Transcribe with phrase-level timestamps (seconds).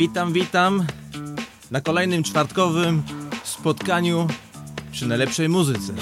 [0.00, 0.86] Witam, witam
[1.70, 3.02] na kolejnym czwartkowym
[3.44, 4.26] spotkaniu
[4.92, 5.92] przy najlepszej muzyce.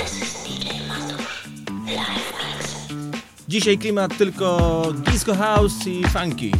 [3.48, 4.82] Dzisiaj klimat tylko
[5.12, 6.50] disco house i funky.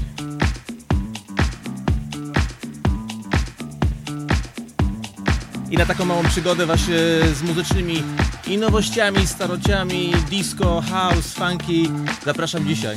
[5.70, 6.98] I na taką małą przygodę właśnie
[7.34, 8.02] z muzycznymi
[8.46, 11.90] i nowościami, starociami, disco, house, funky
[12.24, 12.96] zapraszam dzisiaj.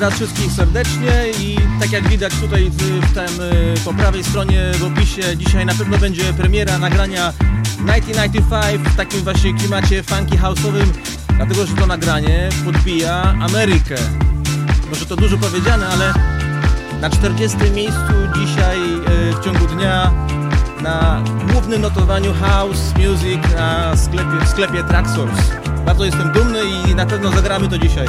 [0.00, 4.84] Raz wszystkich serdecznie i tak jak widać tutaj w, tym, y, po prawej stronie w
[4.84, 10.86] opisie dzisiaj na pewno będzie premiera nagrania 1995 w takim właśnie klimacie funky house'owym,
[11.36, 13.94] dlatego że to nagranie podbija Amerykę.
[14.90, 16.14] Może to dużo powiedziane, ale
[17.00, 20.12] na 40 miejscu dzisiaj y, w ciągu dnia
[20.82, 21.22] na
[21.52, 25.42] głównym notowaniu House Music na sklepie, w sklepie Tracksource.
[25.86, 28.06] Bardzo jestem dumny i na pewno zagramy to dzisiaj.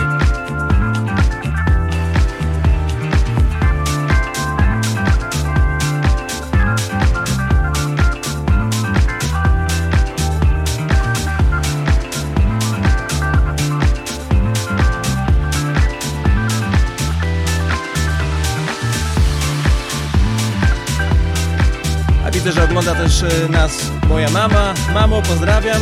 [22.81, 24.73] Ogląda też e, nas moja mama.
[24.93, 25.81] Mamo, pozdrawiam.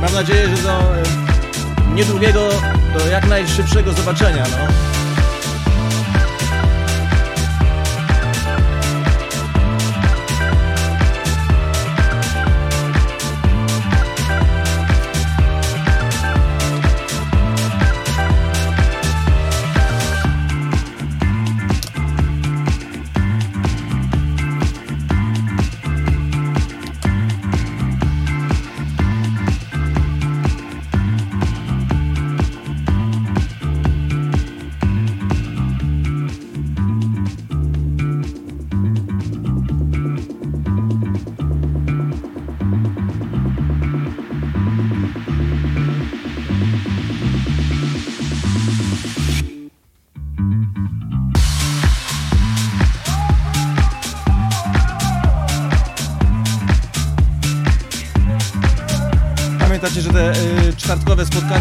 [0.00, 1.02] Mam nadzieję, że do e,
[1.94, 2.48] niedługiego,
[2.98, 4.44] do jak najszybszego zobaczenia.
[4.50, 4.87] No.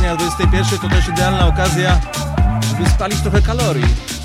[0.05, 1.99] O 21 to też idealna okazja,
[2.69, 4.16] żeby spalić trochę kalorii.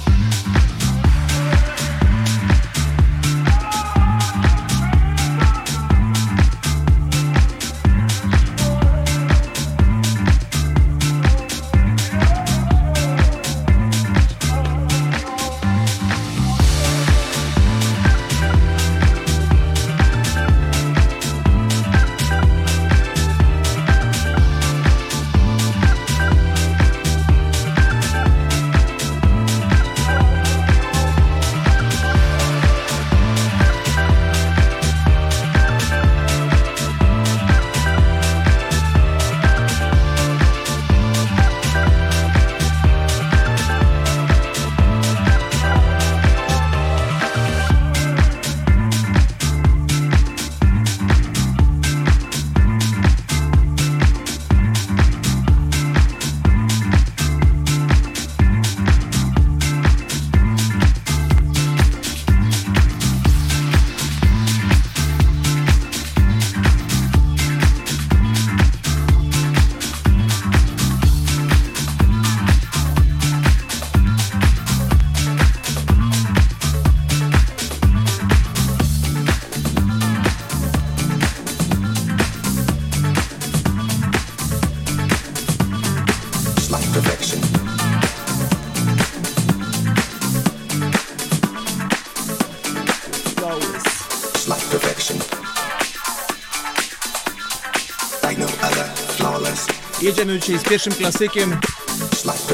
[100.23, 101.61] Jedziemy dzisiaj z pierwszym klasykiem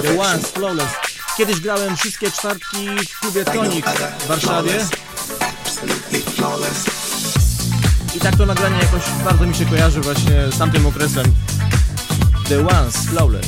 [0.02, 0.88] The Ones Flawless.
[1.36, 3.86] Kiedyś grałem wszystkie czwartki w klubie Tonic
[4.18, 4.86] w Warszawie.
[8.16, 11.26] I tak to nagranie jakoś bardzo mi się kojarzy właśnie z tamtym okresem.
[12.48, 13.46] The Ones Flawless.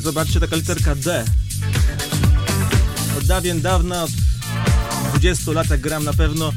[0.00, 1.24] Zobaczcie, taka literka D.
[3.18, 4.10] Od dawien dawna, od
[5.10, 6.52] 20 lat jak gram na pewno.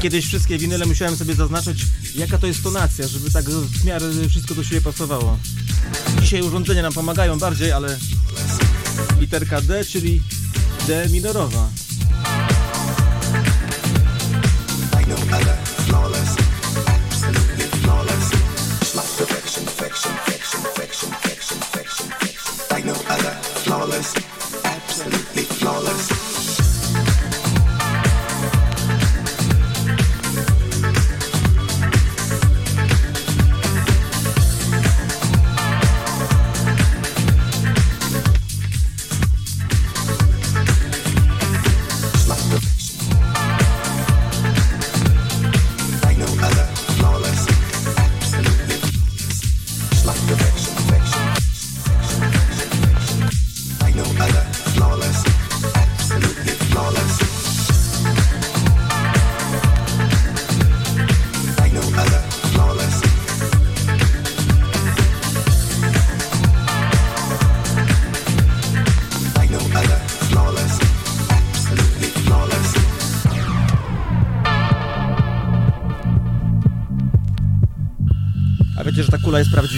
[0.00, 1.76] Kiedyś wszystkie winyle musiałem sobie zaznaczać,
[2.14, 5.38] jaka to jest tonacja, żeby tak w miarę wszystko do siebie pasowało.
[6.20, 7.98] Dzisiaj urządzenia nam pomagają bardziej, ale
[9.20, 10.22] literka D, czyli
[10.86, 11.68] D minorowa.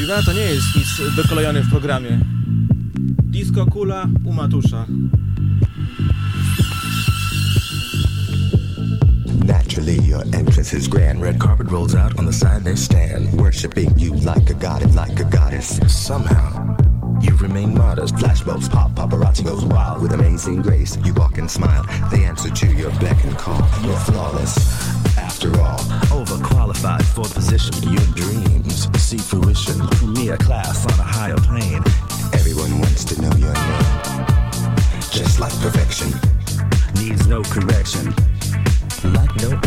[0.07, 0.87] Prawdziwa, to nie jest nic
[1.63, 2.21] w programie.
[3.23, 4.87] Disco kula u Matusza.
[9.45, 11.23] Naturally, your entrance is grand.
[11.23, 14.95] Red carpet rolls out on the side they stand, worshiping you like a god and
[14.95, 15.81] like a goddess.
[16.07, 16.77] Somehow,
[17.21, 18.15] you remain modest.
[18.15, 20.99] Flashbulbs pop, paparazzi goes wild with amazing grace.
[21.05, 23.69] You walk and smile, they answer to your beck and call.
[23.83, 24.55] You're flawless,
[25.41, 25.79] after all.
[26.25, 27.75] Overqualified for the position.
[27.91, 29.79] Your dreams see fruition.
[30.13, 31.83] Me a class on a higher plane.
[32.35, 34.27] Everyone wants to know your name.
[35.11, 36.13] Just like perfection.
[36.97, 38.15] Needs no correction.
[39.15, 39.60] Like no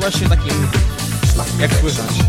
[0.00, 0.68] właśnie takim
[1.60, 2.27] jak słychać.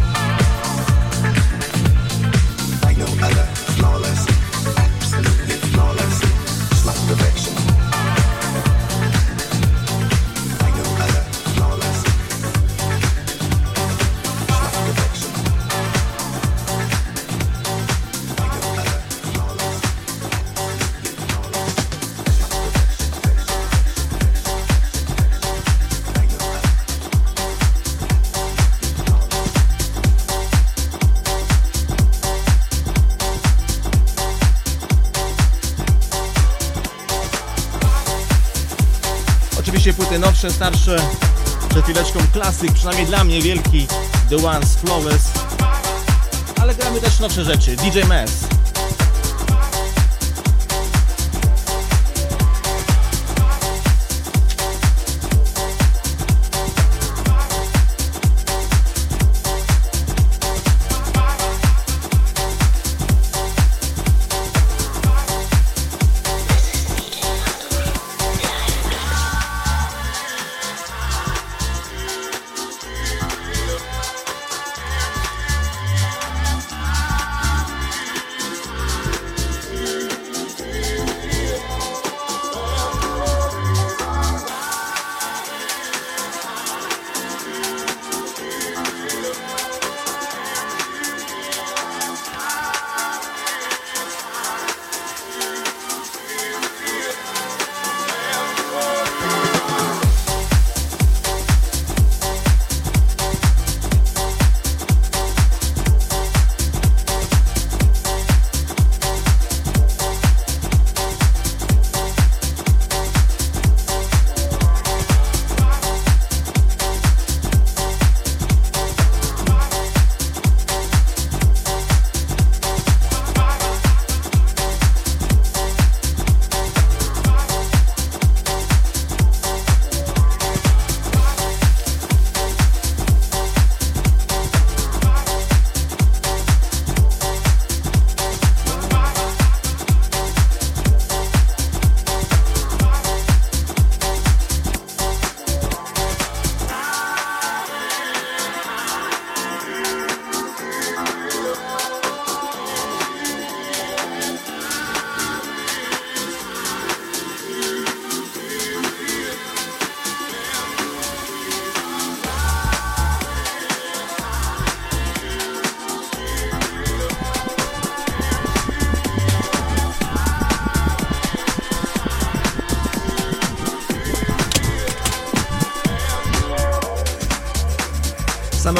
[40.51, 40.95] Starsze.
[41.69, 43.87] Przed chwileczką klasyk, przynajmniej dla mnie wielki
[44.29, 45.31] The Ones Flawless.
[46.61, 47.75] Ale gramy też nowsze rzeczy.
[47.75, 48.58] DJ Mess.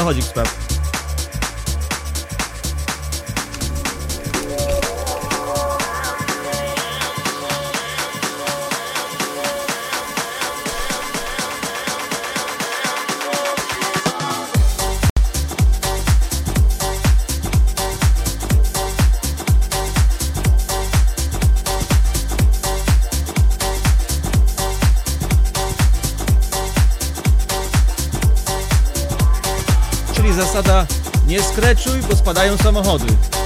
[0.10, 0.49] Technology Club.
[32.40, 33.39] Spadają samochody.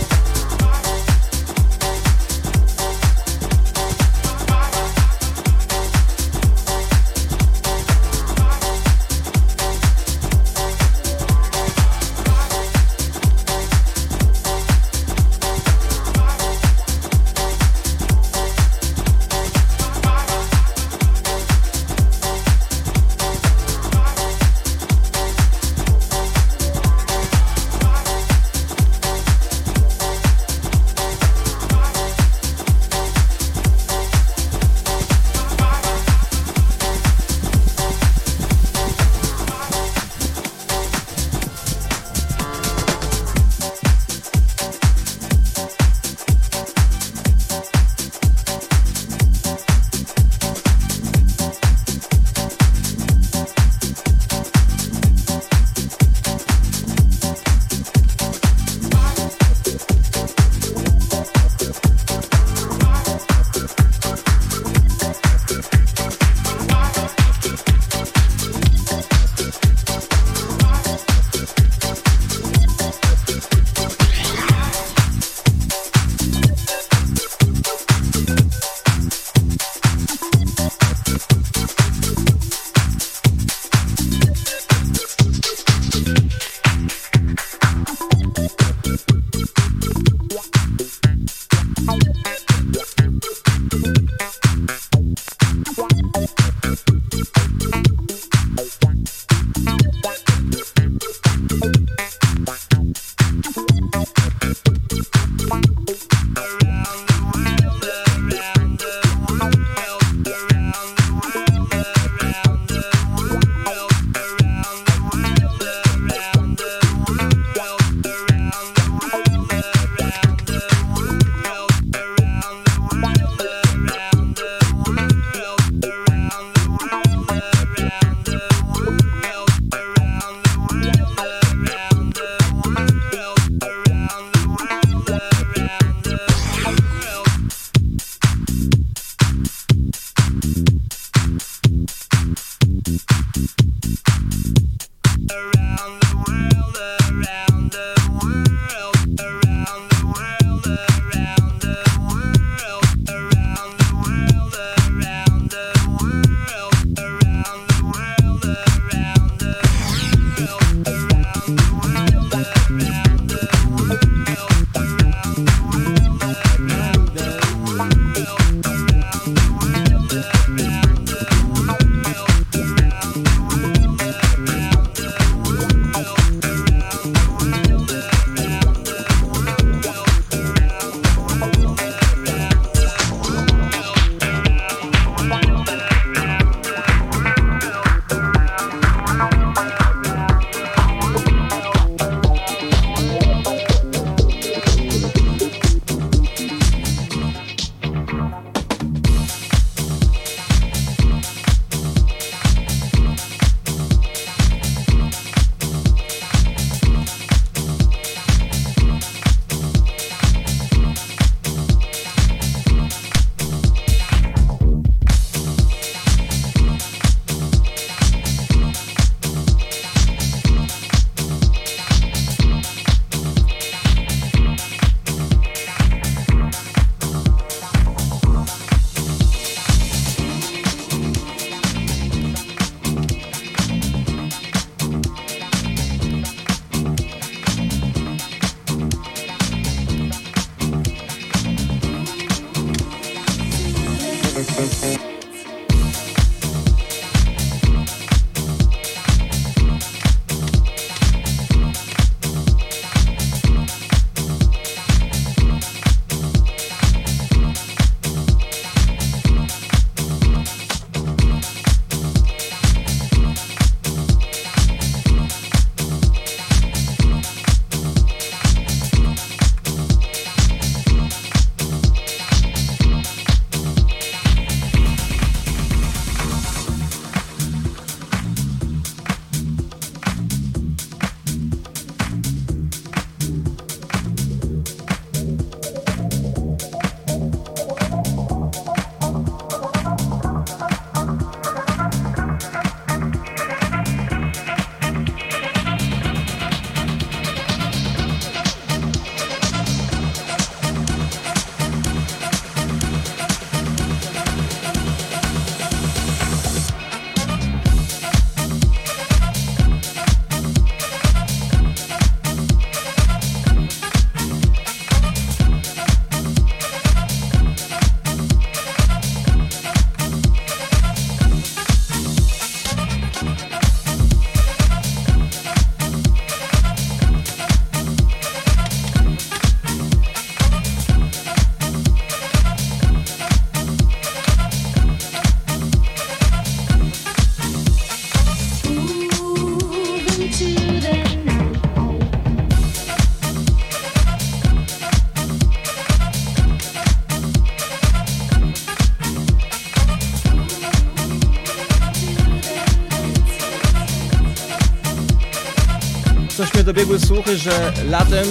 [357.24, 358.28] Słuchy, że latem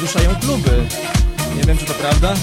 [0.00, 0.86] ruszają kluby.
[1.56, 2.34] Nie wiem, czy to prawda.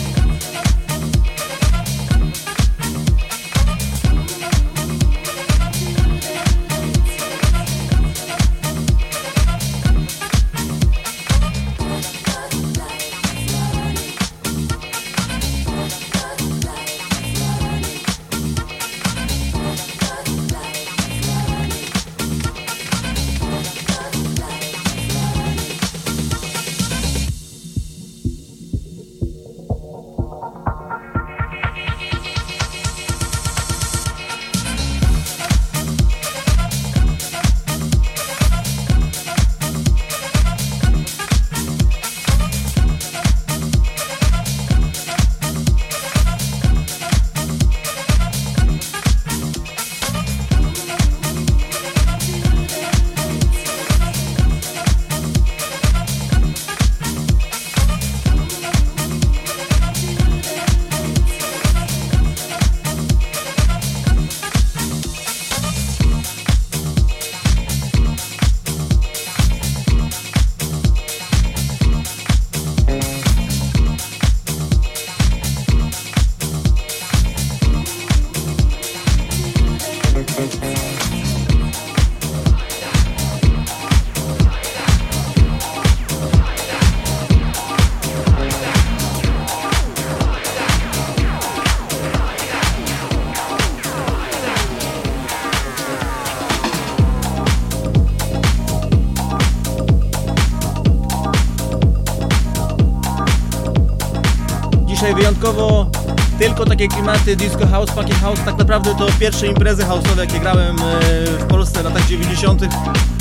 [106.39, 108.39] Tylko takie klimaty disco house, funky house.
[108.45, 112.61] Tak naprawdę to pierwsze imprezy house'owe, jakie grałem e, w Polsce w latach 90.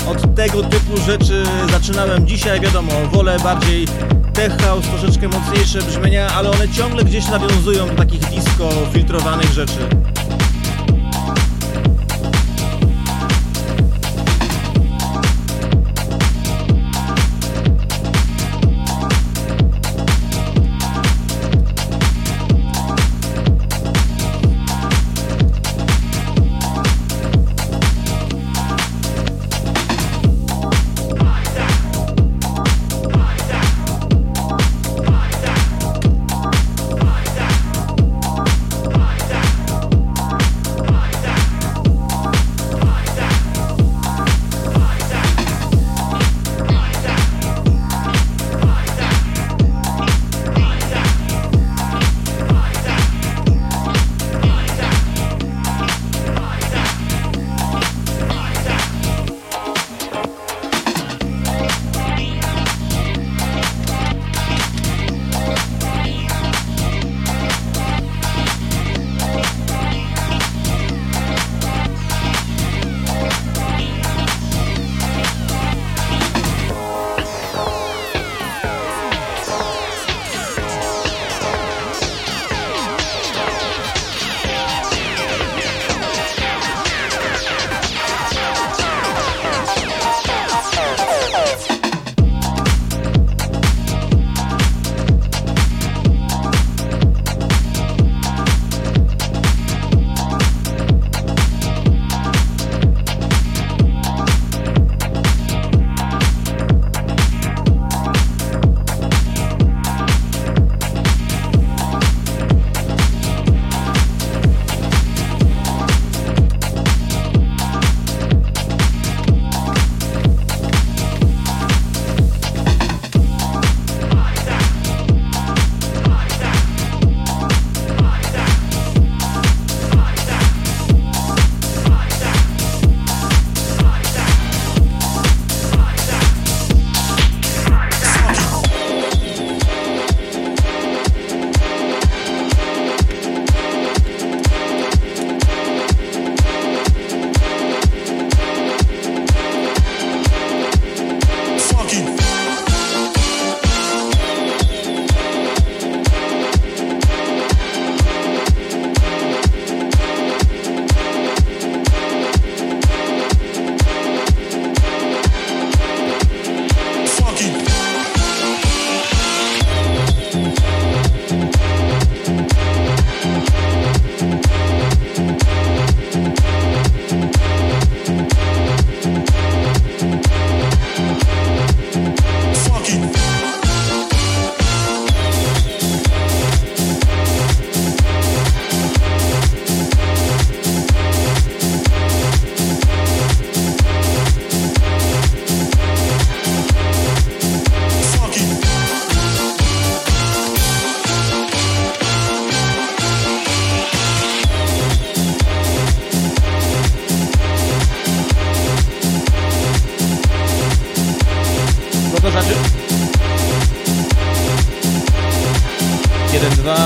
[0.07, 3.87] Od tego typu rzeczy zaczynałem dzisiaj, wiadomo, wolę bardziej
[4.33, 9.89] tech house, troszeczkę mocniejsze brzmienia, ale one ciągle gdzieś nawiązują do takich disco filtrowanych rzeczy.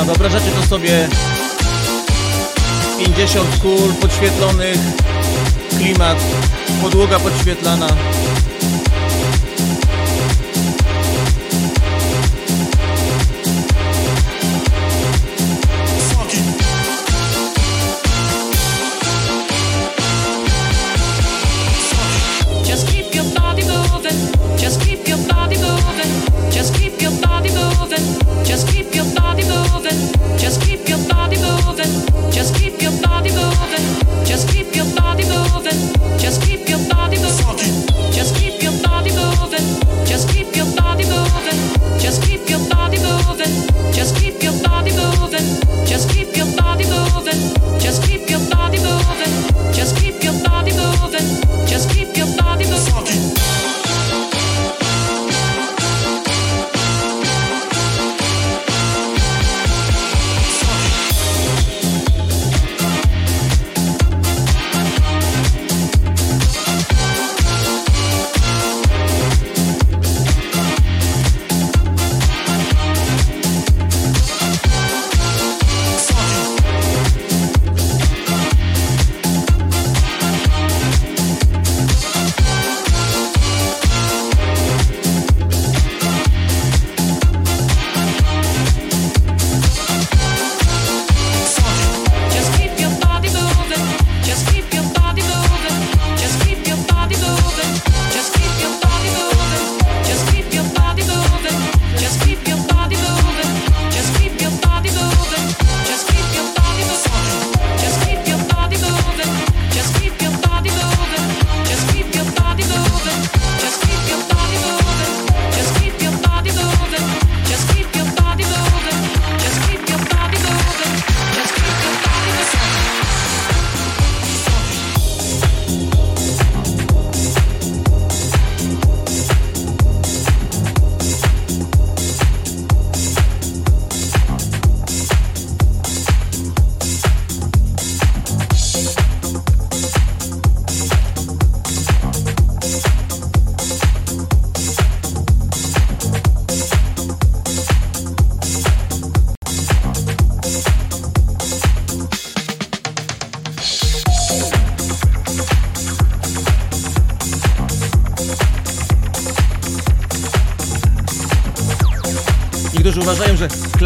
[0.08, 1.10] Wyobrażacie to sobie
[3.00, 4.78] 50 kul podświetlonych,
[5.78, 6.17] klimat,
[6.82, 7.88] podłoga podświetlana.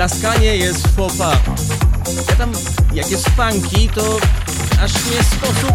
[0.02, 1.38] Klaskanie jest pas.
[2.30, 2.52] Ja tam,
[2.94, 4.18] jak jest funky, to
[4.84, 5.74] aż nie sposób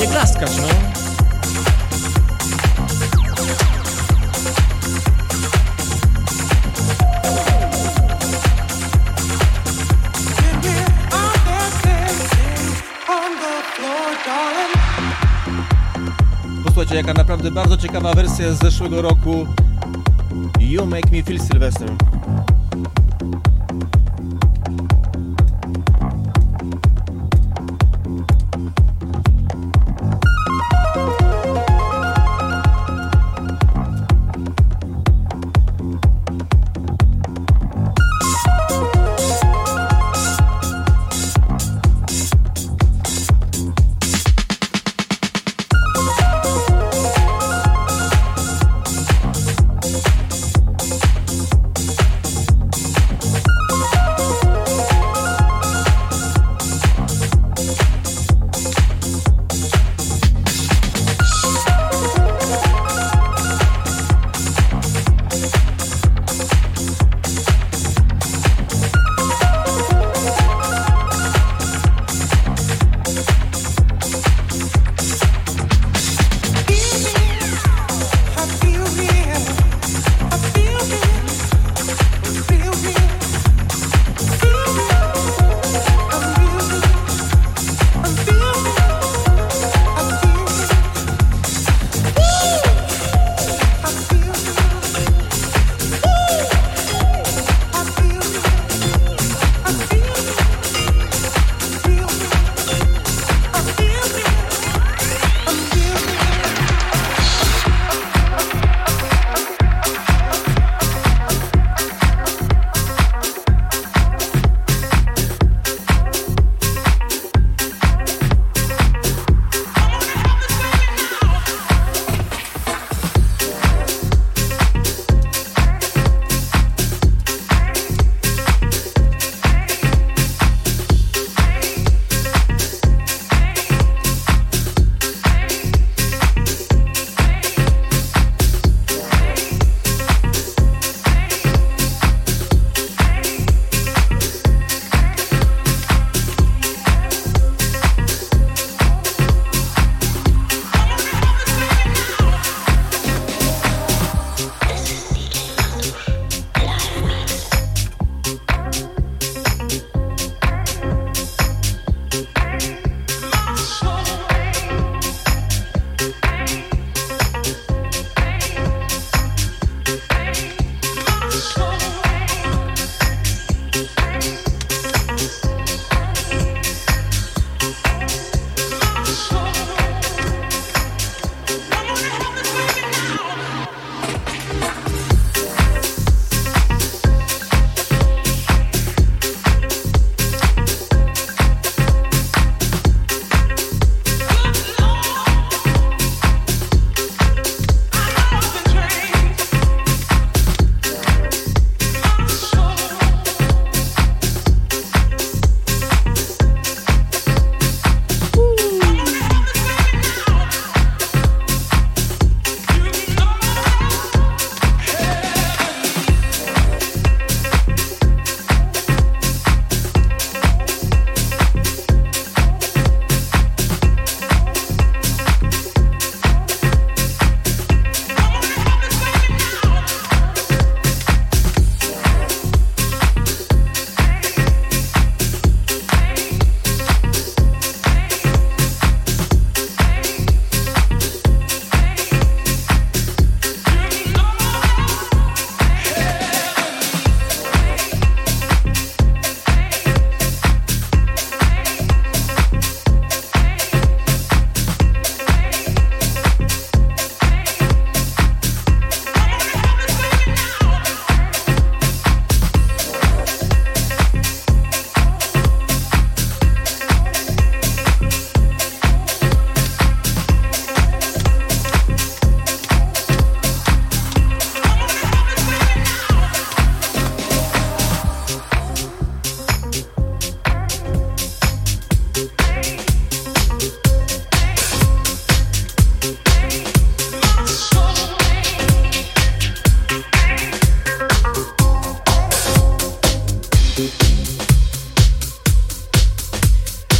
[0.00, 0.68] nie klaskać, no.
[16.64, 19.46] Posłuchajcie, jaka naprawdę bardzo ciekawa wersja z zeszłego roku
[20.60, 21.88] You Make Me Feel Sylvester.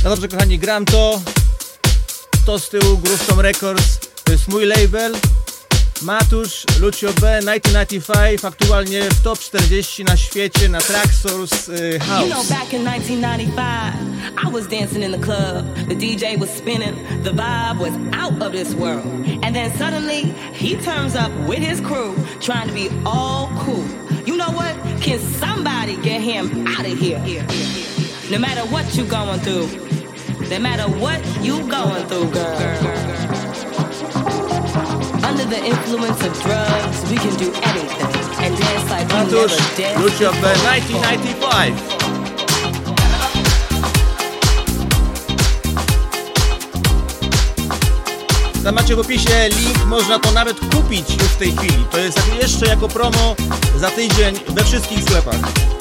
[0.08, 1.20] No dobrze kochani, gram to.
[2.46, 3.98] To z tyłu Groove Records.
[4.24, 5.14] To jest mój label.
[6.02, 12.28] Matusz, Lucio B, 1995, aktualnie w top 40 na świecie na Traxsource y, House.
[12.28, 13.94] You know, back in 1995,
[14.44, 18.52] I was dancing in the club, the DJ was spinning, the vibe was out of
[18.52, 19.04] this world.
[19.42, 23.84] And then suddenly, he turns up with his crew, trying to be all cool.
[24.26, 24.74] You know what?
[25.02, 27.20] Can somebody get him out of here?
[28.30, 29.88] No matter what you going through,
[30.50, 32.56] no matter what you going through, girl.
[35.24, 38.06] Under the influence of drugs, we can do anything
[38.44, 41.74] and dance like we never danced of 1995.
[48.64, 51.84] Tam macie w opisie link, można to nawet kupić już w tej chwili.
[51.90, 53.36] To jest jeszcze jako promo
[53.76, 55.77] za tydzień we wszystkich sklepach.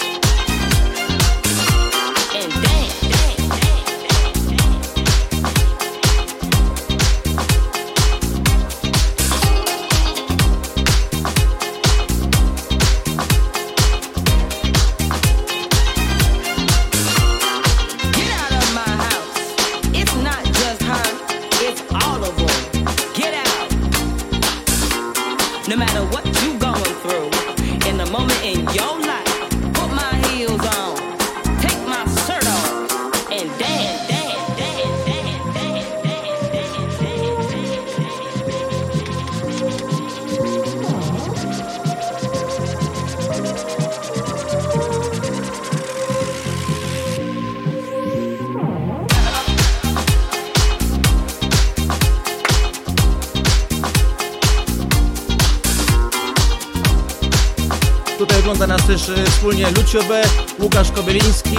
[58.88, 60.22] Też e, wspólnie Lucio B,
[60.60, 61.58] Łukasz Kobyliński.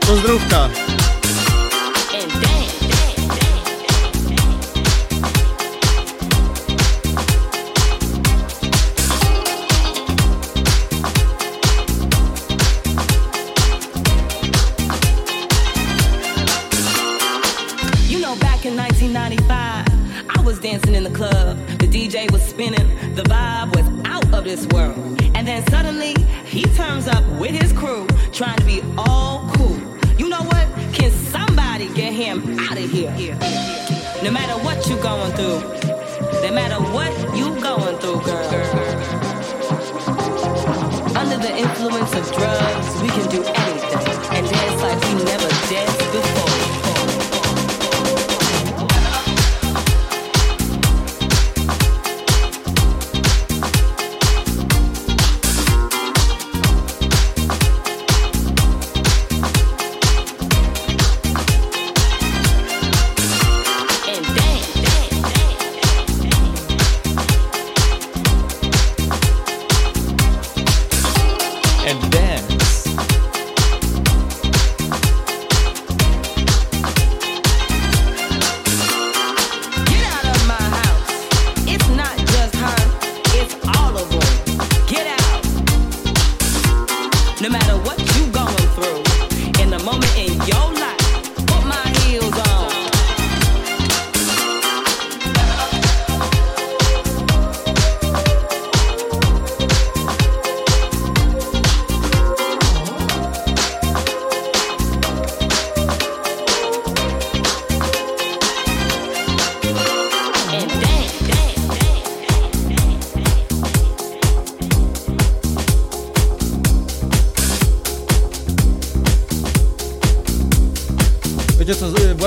[0.00, 0.68] Pozdrówka!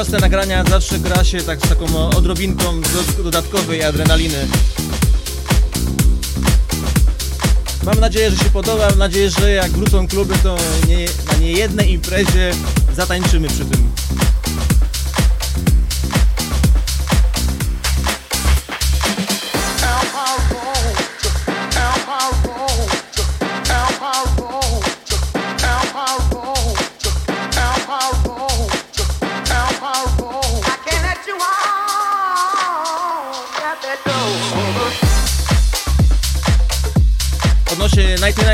[0.10, 2.82] Własne nagrania zawsze gra się tak z taką odrobinką
[3.24, 4.48] dodatkowej adrenaliny.
[7.84, 11.92] Mam nadzieję, że się podoba, mam nadzieję, że jak wrócą kluby, to nie, na niejednej
[11.92, 12.52] imprezie
[12.96, 13.75] zatańczymy przy tym.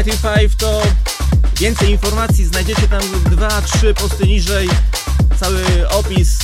[0.01, 0.81] Odnośnie 1995 to
[1.59, 4.69] więcej informacji znajdziecie tam 2-3 posty niżej
[5.39, 6.37] cały opis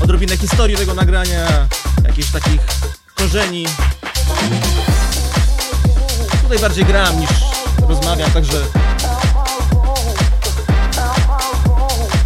[0.00, 1.68] odrobinę historii tego nagrania
[2.04, 2.60] jakichś takich
[3.14, 3.66] korzeni
[6.42, 7.30] tutaj bardziej gram niż
[7.88, 8.62] rozmawiam także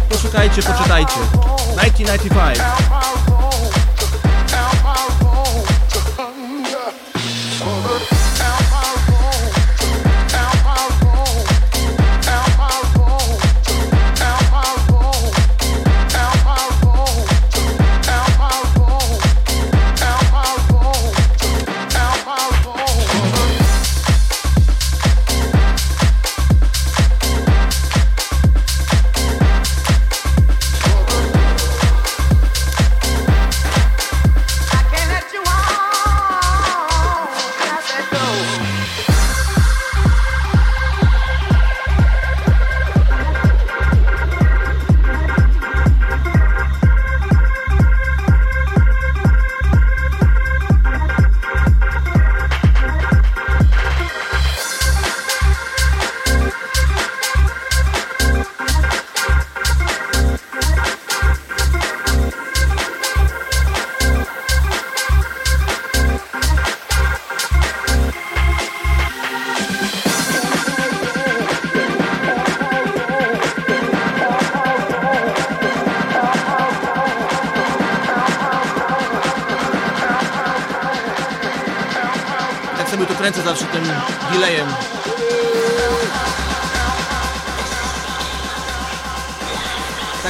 [0.09, 1.19] poszukajcie, poczytajcie.
[1.75, 3.16] 1995.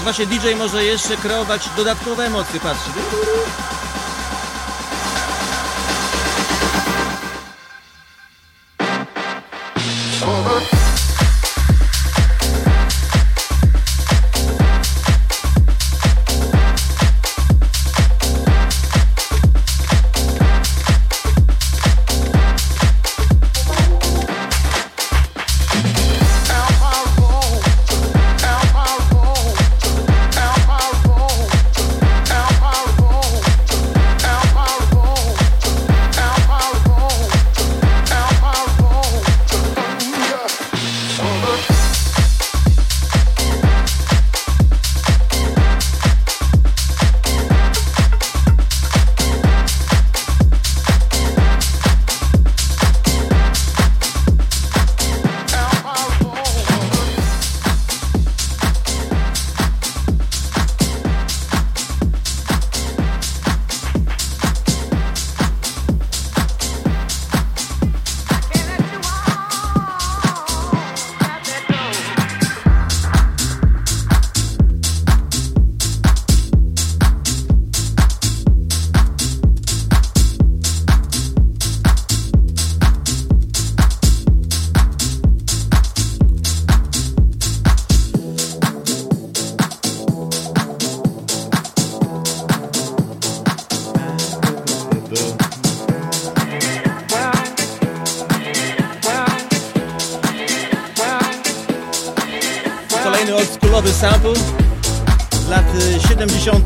[0.07, 2.91] właśnie DJ może jeszcze kreować dodatkowe emocje, patrzcie.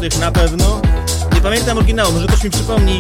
[0.09, 0.81] Na pewno.
[1.35, 2.99] Nie pamiętam oryginału, może ktoś mi przypomni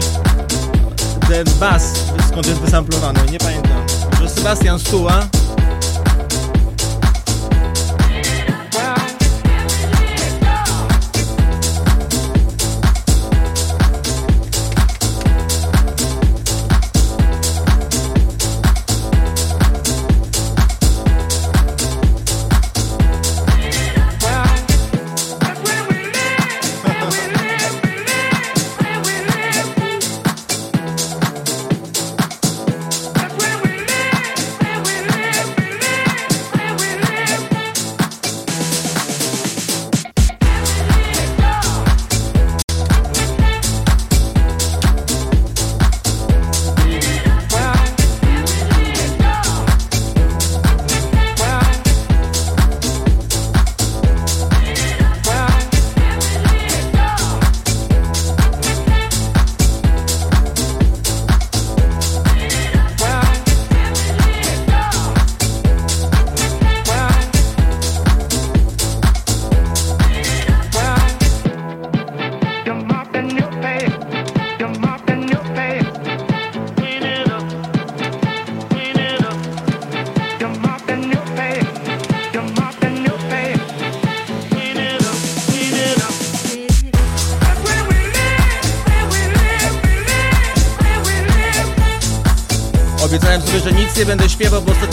[1.29, 1.93] ten bas,
[2.27, 3.85] skąd jest wysamplowany, nie pamiętam.
[4.21, 5.27] Że Sebastian Stuła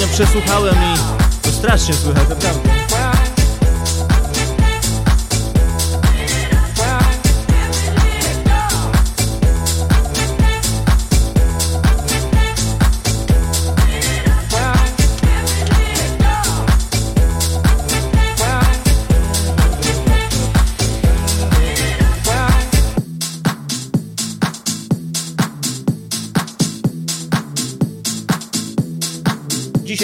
[0.06, 2.87] przesłuchałem i to strasznie słychać, naprawdę.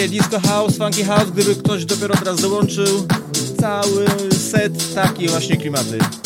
[0.05, 3.07] Dzisiaj disco house, funky house, gdyby ktoś dopiero teraz dołączył.
[3.59, 6.24] Cały set takie właśnie klimaty.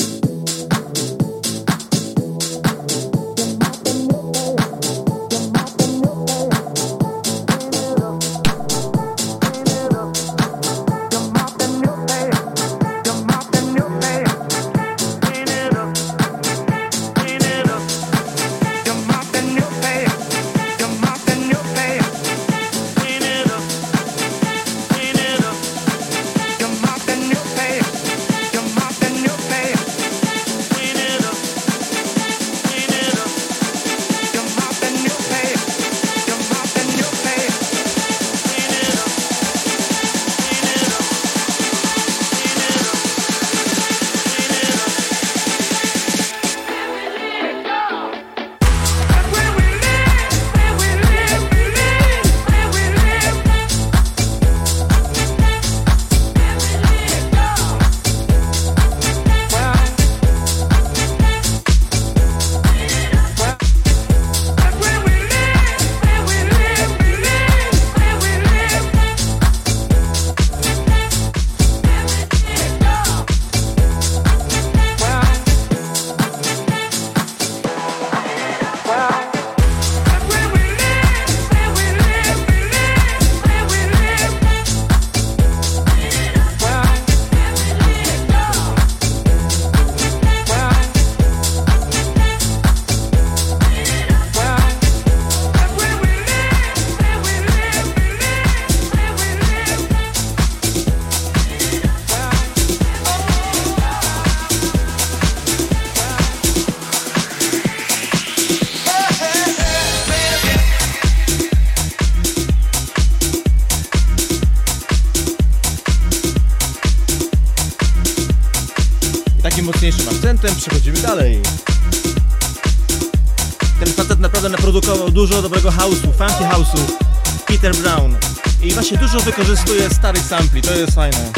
[129.49, 131.31] Wykorzystuje starych sampli, to jest fajne.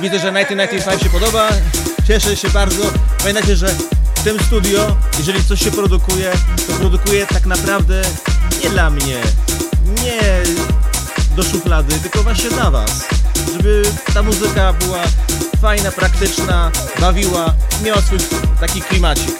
[0.00, 1.48] Widzę, że 1995 się podoba.
[2.06, 2.82] Cieszę się bardzo.
[3.18, 3.68] Pamiętajcie, że
[4.14, 6.32] w tym studio, jeżeli coś się produkuje,
[6.66, 8.02] to produkuje tak naprawdę
[8.64, 9.16] nie dla mnie,
[10.04, 10.42] nie
[11.36, 13.04] do szuflady, tylko właśnie dla Was.
[13.52, 13.82] Żeby
[14.14, 15.02] ta muzyka była
[15.60, 16.70] fajna, praktyczna,
[17.00, 18.18] bawiła, miała swój
[18.60, 19.30] taki klimacik.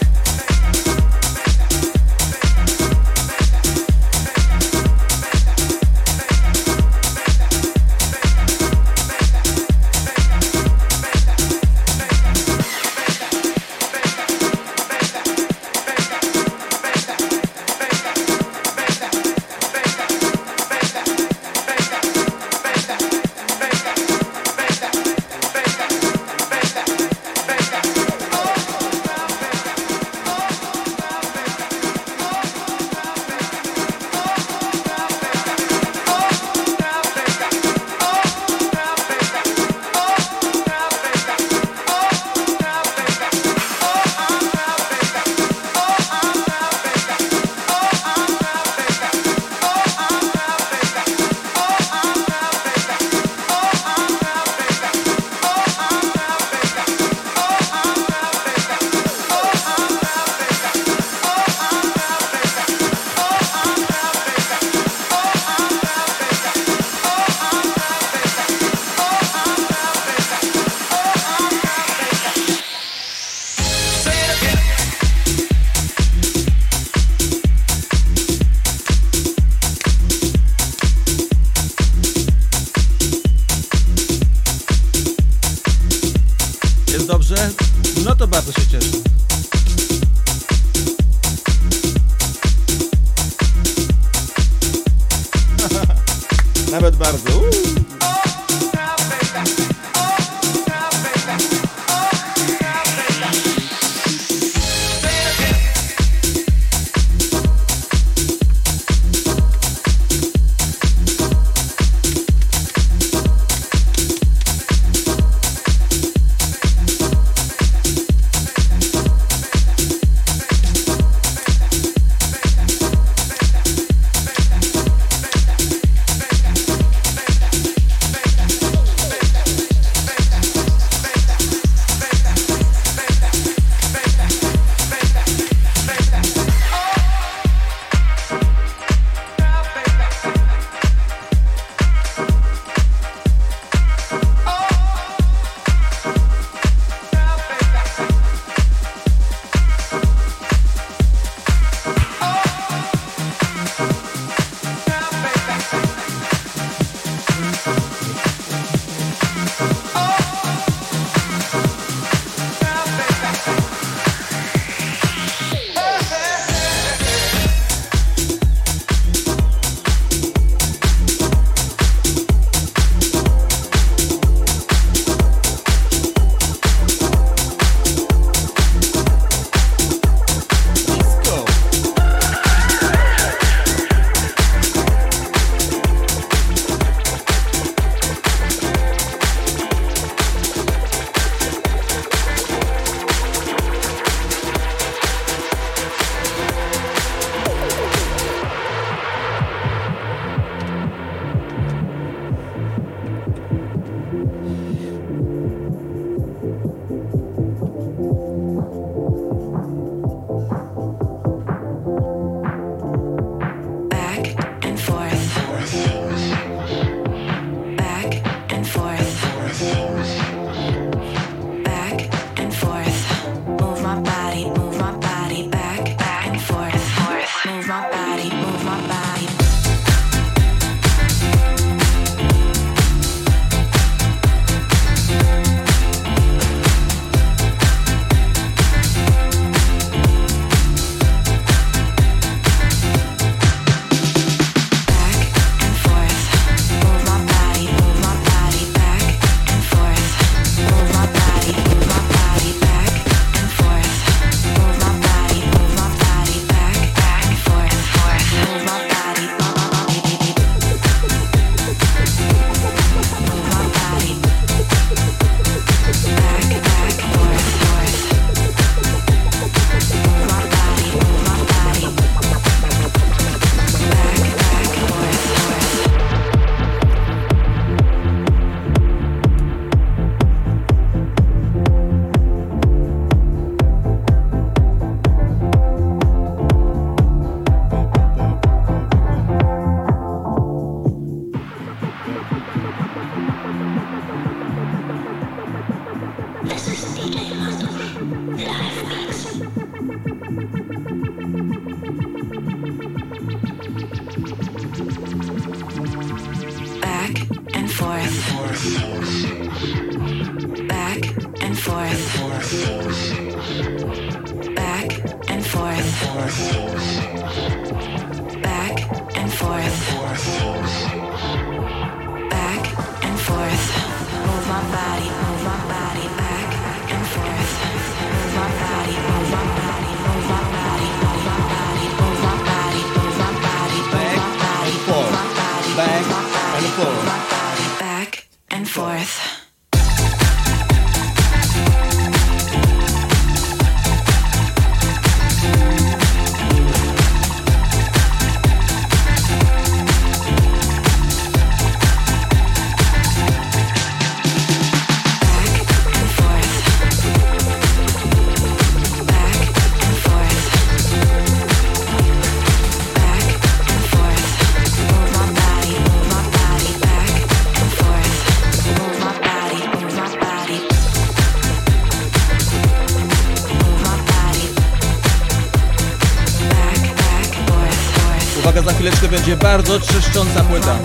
[379.19, 380.79] Będzie bardzo czyszcząca płyta.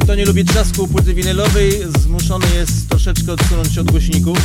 [0.00, 4.38] Kto nie lubi trzasku płyty winylowej, zmuszony jest troszeczkę odsunąć się od głośników.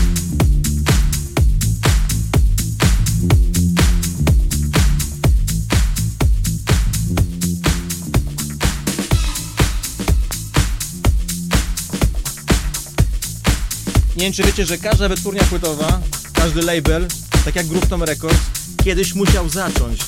[14.18, 16.02] Nie wiem czy wiecie, że każda wytwórnia płytowa
[16.44, 17.08] każdy label,
[17.46, 18.40] tak jak Groove Tom Records,
[18.84, 20.00] kiedyś musiał zacząć.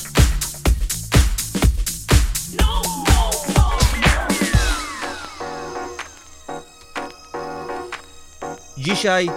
[8.78, 9.30] Dzisiaj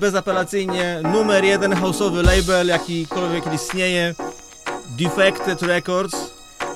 [0.00, 4.14] bezapelacyjnie numer jeden houseowy label, jakikolwiek istnieje,
[4.98, 6.16] Defected Records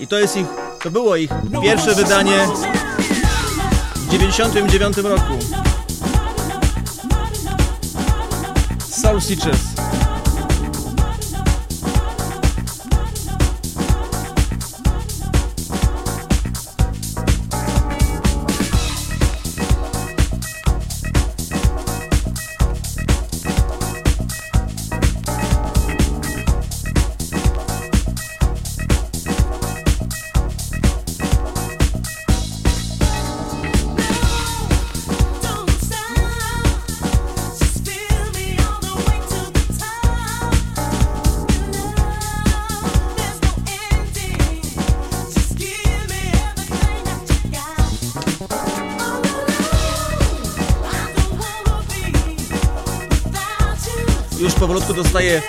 [0.00, 0.46] i to jest ich,
[0.82, 1.30] to było ich
[1.62, 2.48] pierwsze wydanie
[3.94, 5.65] w 99 roku.
[9.06, 9.75] sausages.
[54.96, 55.42] Dostaję,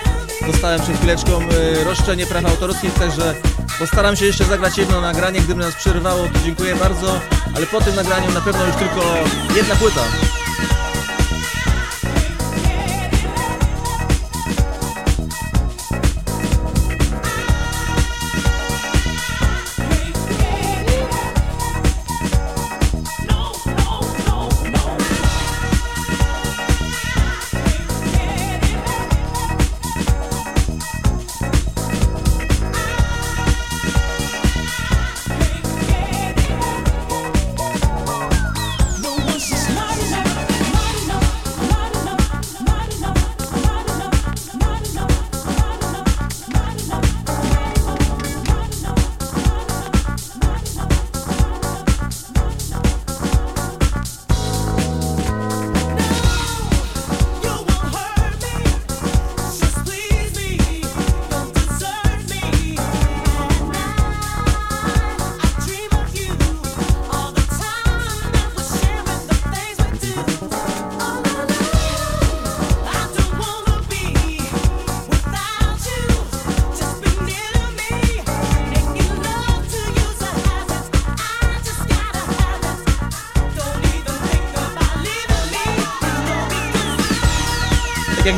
[0.46, 3.34] dostałem przed chwileczką y, roszczenie praw autorskich, także
[3.78, 7.20] postaram się jeszcze zagrać jedno nagranie, gdyby nas przerwało, to dziękuję bardzo,
[7.56, 9.02] ale po tym nagraniu na pewno już tylko
[9.56, 10.02] jedna płyta.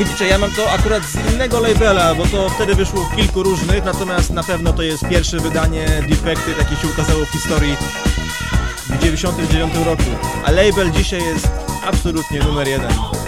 [0.05, 3.84] Widzicie, ja mam to akurat z innego labela, bo to wtedy wyszło w kilku różnych,
[3.84, 7.76] natomiast na pewno to jest pierwsze wydanie Defected, jakie się ukazało w historii
[8.88, 10.03] w 99 roku.
[10.44, 11.48] A label dzisiaj jest
[11.86, 13.19] absolutnie numer jeden.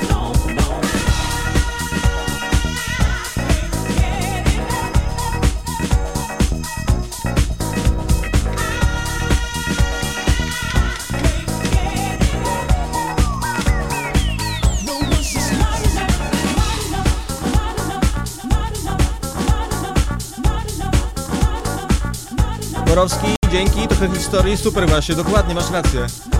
[23.53, 26.32] Dzięki, trochę historii, super właśnie, dokładnie, masz rację.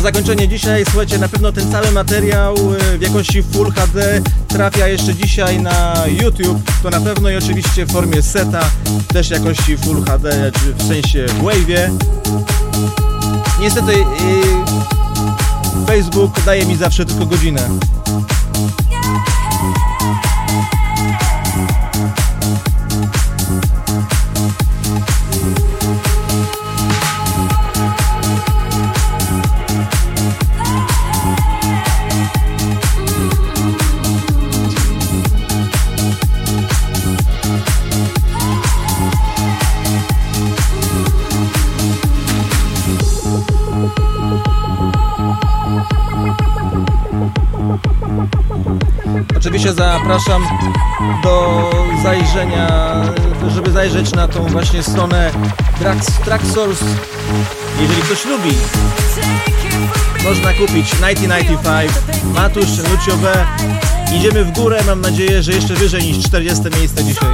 [0.00, 0.84] Zakończenie dzisiaj.
[0.84, 2.54] Słuchajcie, na pewno ten cały materiał
[2.94, 6.62] y, w jakości Full HD trafia jeszcze dzisiaj na YouTube.
[6.82, 8.70] To na pewno i oczywiście w formie seta,
[9.08, 11.90] też jakości Full HD, w sensie Wave'ie.
[13.60, 14.06] Niestety yy,
[15.86, 17.68] Facebook daje mi zawsze tylko godzinę.
[49.60, 50.42] Oczywiście zapraszam
[51.22, 51.70] do
[52.02, 52.94] zajrzenia,
[53.48, 55.30] żeby zajrzeć na tą właśnie stronę
[56.24, 56.84] Tracksource.
[57.80, 58.50] Jeżeli ktoś lubi,
[60.24, 61.92] można kupić 1995,
[62.34, 63.12] Matusz, Lucio.
[64.16, 67.28] Idziemy w górę, mam nadzieję, że jeszcze wyżej niż 40 miejsce dzisiaj.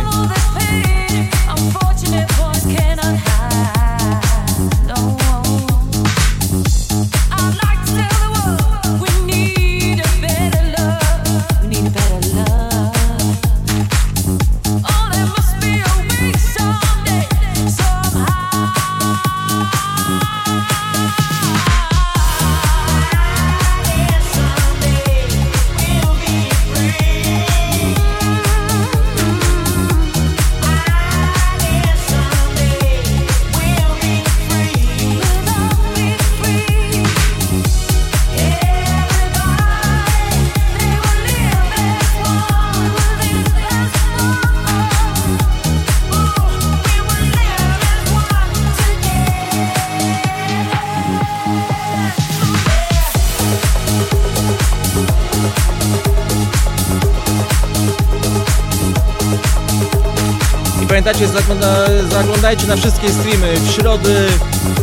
[61.06, 63.54] Pamiętacie, zagląda, zaglądajcie na wszystkie streamy.
[63.60, 64.26] W środy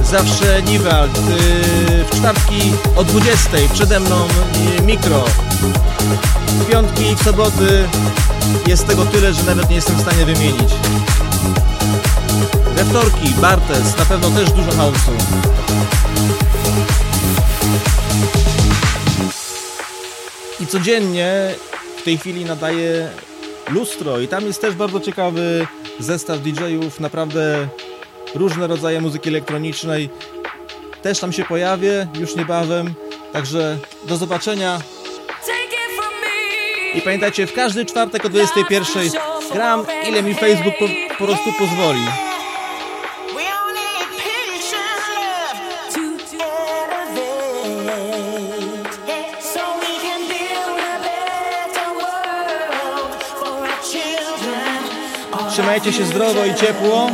[0.03, 1.11] zawsze Niwald,
[2.11, 4.27] w czwartki o 20 przede mną
[4.79, 5.25] y, Mikro.
[6.47, 7.87] W piątki i w soboty
[8.67, 10.73] jest tego tyle, że nawet nie jestem w stanie wymienić.
[12.75, 15.11] We wtorki Bartes, na pewno też dużo hałsu.
[20.59, 21.55] I codziennie
[21.97, 23.09] w tej chwili nadaje
[23.69, 25.67] lustro i tam jest też bardzo ciekawy
[25.99, 27.67] zestaw DJ-ów, naprawdę
[28.35, 30.09] różne rodzaje muzyki elektronicznej.
[31.01, 32.93] Też tam się pojawię już niebawem,
[33.33, 33.77] także
[34.07, 34.81] do zobaczenia.
[36.95, 39.09] I pamiętajcie, w każdy czwartek o 21
[39.53, 40.85] gram ile mi Facebook po,
[41.17, 42.32] po prostu pozwoli.
[55.53, 57.09] Trzymajcie się zdrowo i ciepło.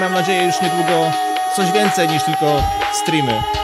[0.00, 1.12] Mam nadzieję już niedługo
[1.56, 3.59] coś więcej niż tylko streamy.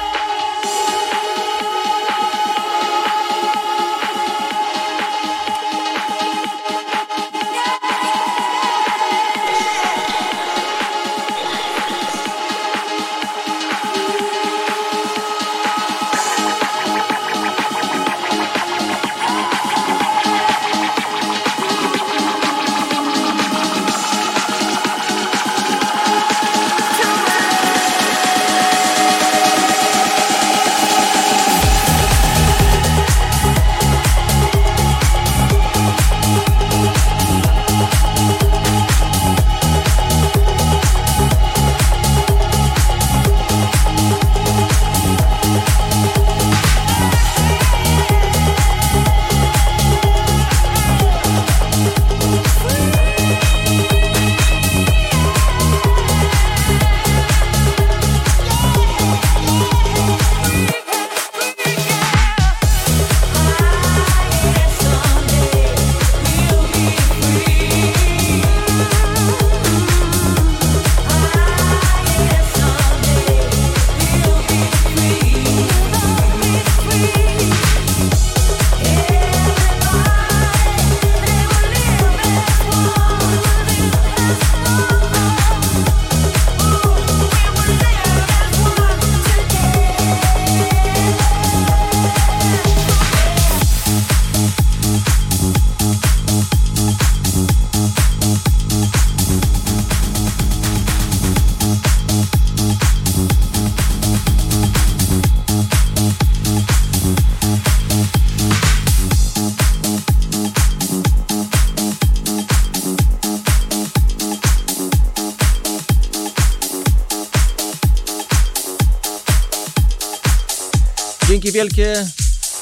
[121.66, 122.10] Wielkie.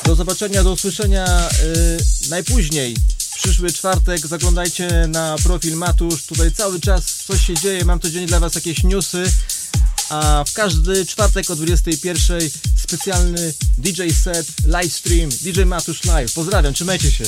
[0.05, 2.97] Do zobaczenia, do usłyszenia yy, najpóźniej.
[3.37, 6.27] Przyszły czwartek zaglądajcie na profil Matusz.
[6.27, 7.85] Tutaj cały czas coś się dzieje.
[7.85, 9.33] Mam codziennie dla Was jakieś newsy.
[10.11, 12.41] A w każdy czwartek o 21
[12.77, 16.33] specjalny DJ set, live stream, DJ Matusz Live.
[16.33, 17.25] Pozdrawiam, trzymajcie się.